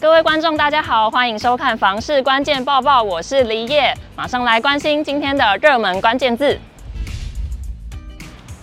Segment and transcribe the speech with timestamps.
[0.00, 6.58] 各位观众，大家好，欢迎收看《房市关键报报》，我是黎叶，马上来关心今天的热门关键字。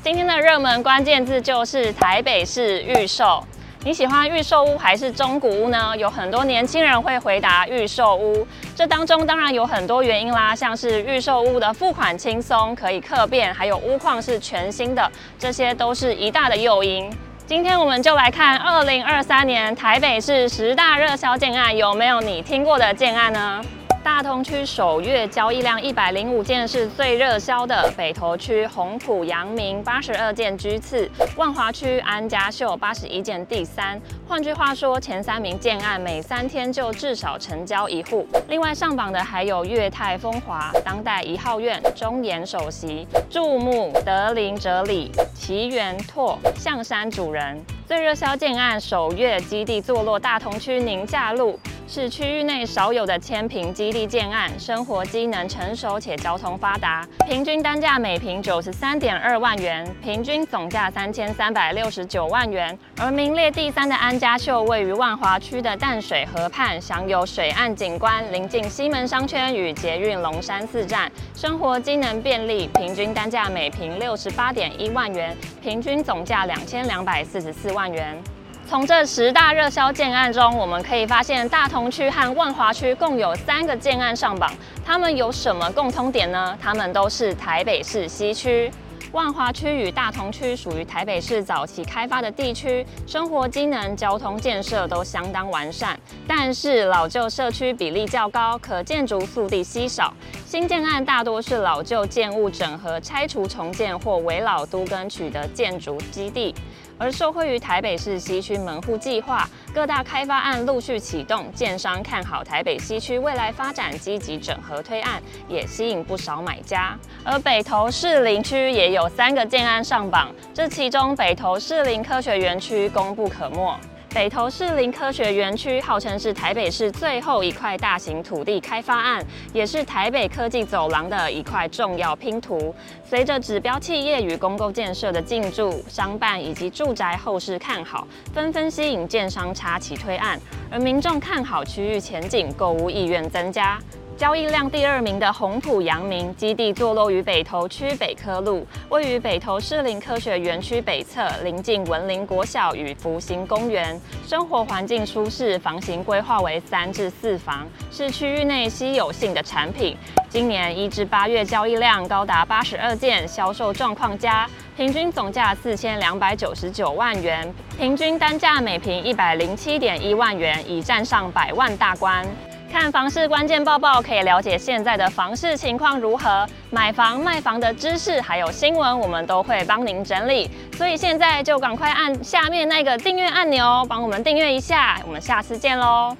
[0.03, 3.43] 今天的热门关键字就是台北市预售。
[3.83, 5.95] 你喜欢预售屋还是中古屋呢？
[5.95, 17.15] 有很多年轻人会回答预售屋，这当中当然有很多原因啦，像是预售屋的付款轻松，可以客变，还有屋况是全新的，这些都是一大的诱因。
[17.47, 23.63] 今天我们就来看二零二三年台北市十大热销建案，有没有你听过的建案呢？
[24.07, 34.01] 大同区首月交易量一百零五件是最热销的，北投区红埔阳明八十二件居次，万华区安家秀八十一件第三。
[34.25, 38.25] 换句话说，前三名建案每三天就至少成交一户。
[38.47, 47.61] 另外上榜的还有悦泰风华、当代一号院、中研首席、注目德林哲理、奇源拓、象山主人。
[47.87, 51.57] 最热销建案首月基地坐落大同区宁夏路。
[51.89, 62.77] 是区域内少有的千平基地建案，生活机能成熟且交通发达，平均单价每平九十三点二万元，平均总价三千三百六十九万元。
[62.97, 78.19] 而名列第三的安家秀位于万华区的淡水河畔，享有水岸景观，临近西门商圈与捷运龙山寺站，生活机能便利，平均单价每平六十八点一万元，平均总价两千两百四十四万万元。
[78.67, 84.51] 从这十大热销建案中，我们可以发现大同区和万华区共有三个建案上榜，
[84.83, 86.57] 它们有什么共通点呢？
[86.59, 88.71] 它们都是台北市西区。
[89.13, 100.13] 万华区与大同区属于台北市早期开发的地区，生活机能、交通建设都相当完善，但是老旧社区比例较高，可建筑速地稀少。
[100.47, 106.55] 新建案大多是老旧建物整合、拆除重建或危老都更取得建筑基地。
[106.97, 116.97] 而受惠于台北市西区门户计划，各大开发案陆续启动，建商看好台北西区未来发展，积极整合推案，也吸引不少买家。
[117.25, 123.77] 而北投士林区也有三个建案上榜，这其中北投士林科学园区功不可没。
[124.17, 129.23] 北投士林科学园区号称是台北市最后一块大型土地开发案，
[129.53, 132.73] 也是台北科技走廊的一块重要拼图。
[133.07, 140.39] 随着指标企业与公共建设的进驻，商办以及住宅后市看好，纷纷吸引建商插旗推案，
[140.71, 143.77] 而民众看好区域前景，购物意愿增加。
[144.17, 159.95] 交易量第二名的红埔阳明基地坐落于北投区北科路，位于北投士林科学园区北侧，临近文林国小与福兴公园，生活环境舒适，房型规划为三至四房，是区域内稀有性的产品。
[160.29, 172.25] 今年一至八月交易量高达八十二件，销售状况佳，平均总价四千两百九十九万元，平均单价每平一百零七点一万元，已站上百万大关。
[172.71, 180.49] 看房市关键报报，可以了解现在的房市情况如何，买房卖房的知识还有新闻，我们都会帮您整理。
[180.73, 184.99] 所以现在就赶快按下面那个订阅按钮，帮我们订阅一下。
[185.05, 186.15] 我们下次见喽。